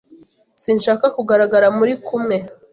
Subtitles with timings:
[0.61, 2.37] Sinshaka kugaragara muri kumwe.